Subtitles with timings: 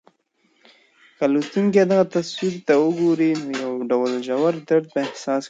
[1.17, 5.37] که لوستونکی دغه تصویر ته وګوري، نو یو ډول ژور درد به حس کړي.